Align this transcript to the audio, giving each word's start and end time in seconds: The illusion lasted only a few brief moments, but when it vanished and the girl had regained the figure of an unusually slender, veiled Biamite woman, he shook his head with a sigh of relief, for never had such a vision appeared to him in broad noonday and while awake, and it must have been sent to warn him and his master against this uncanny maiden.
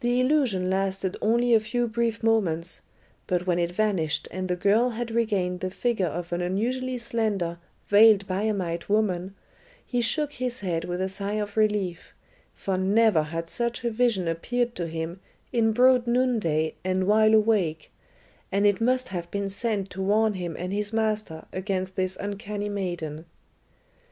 The 0.00 0.18
illusion 0.20 0.68
lasted 0.68 1.16
only 1.22 1.54
a 1.54 1.60
few 1.60 1.86
brief 1.86 2.24
moments, 2.24 2.80
but 3.28 3.46
when 3.46 3.60
it 3.60 3.70
vanished 3.70 4.26
and 4.32 4.48
the 4.48 4.56
girl 4.56 4.88
had 4.90 5.12
regained 5.12 5.60
the 5.60 5.70
figure 5.70 6.08
of 6.08 6.32
an 6.32 6.40
unusually 6.40 6.98
slender, 6.98 7.58
veiled 7.86 8.26
Biamite 8.26 8.88
woman, 8.88 9.36
he 9.86 10.00
shook 10.00 10.32
his 10.32 10.58
head 10.62 10.86
with 10.86 11.00
a 11.00 11.08
sigh 11.08 11.34
of 11.34 11.56
relief, 11.56 12.14
for 12.56 12.76
never 12.76 13.22
had 13.22 13.48
such 13.48 13.84
a 13.84 13.92
vision 13.92 14.26
appeared 14.26 14.74
to 14.74 14.88
him 14.88 15.20
in 15.52 15.70
broad 15.72 16.08
noonday 16.08 16.74
and 16.84 17.06
while 17.06 17.32
awake, 17.32 17.92
and 18.50 18.66
it 18.66 18.80
must 18.80 19.10
have 19.10 19.30
been 19.30 19.48
sent 19.48 19.88
to 19.90 20.02
warn 20.02 20.34
him 20.34 20.56
and 20.58 20.72
his 20.72 20.92
master 20.92 21.44
against 21.52 21.94
this 21.94 22.16
uncanny 22.16 22.68
maiden. 22.68 23.24